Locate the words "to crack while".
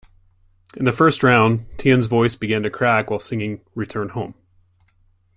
2.63-3.19